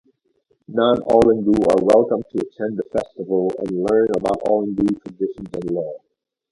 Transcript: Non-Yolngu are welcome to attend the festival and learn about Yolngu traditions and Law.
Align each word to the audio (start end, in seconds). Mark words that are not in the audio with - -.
Non-Yolngu 0.67 1.53
are 1.69 1.83
welcome 1.85 2.23
to 2.31 2.39
attend 2.39 2.75
the 2.75 2.83
festival 2.91 3.51
and 3.59 3.85
learn 3.87 4.07
about 4.17 4.41
Yolngu 4.47 4.99
traditions 5.03 5.49
and 5.53 5.69
Law. 5.69 5.93